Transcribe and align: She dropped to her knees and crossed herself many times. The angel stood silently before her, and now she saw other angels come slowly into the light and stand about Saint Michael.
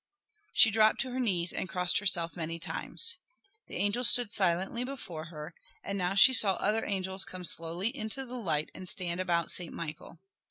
She 0.51 0.71
dropped 0.71 0.99
to 1.01 1.11
her 1.11 1.19
knees 1.19 1.53
and 1.53 1.69
crossed 1.69 1.99
herself 1.99 2.35
many 2.35 2.57
times. 2.57 3.17
The 3.67 3.75
angel 3.75 4.03
stood 4.03 4.31
silently 4.31 4.83
before 4.83 5.25
her, 5.25 5.53
and 5.83 5.95
now 5.95 6.15
she 6.15 6.33
saw 6.33 6.53
other 6.55 6.83
angels 6.83 7.23
come 7.23 7.45
slowly 7.45 7.95
into 7.95 8.25
the 8.25 8.39
light 8.39 8.71
and 8.73 8.89
stand 8.89 9.19
about 9.19 9.51
Saint 9.51 9.75
Michael. 9.75 10.17